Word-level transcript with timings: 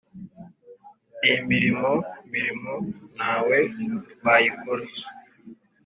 iyimirimo 1.23 1.91
mirimo 2.31 2.73
nawe 3.17 3.57
wayikora 4.23 4.85